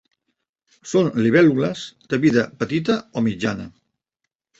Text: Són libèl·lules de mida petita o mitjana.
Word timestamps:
Són 0.91 1.09
libèl·lules 1.25 1.83
de 2.13 2.19
mida 2.23 2.45
petita 2.63 2.95
o 3.21 3.23
mitjana. 3.27 3.69